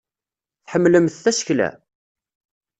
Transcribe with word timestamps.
Tḥemmlemt 0.65 1.19
tasekla? 1.23 1.69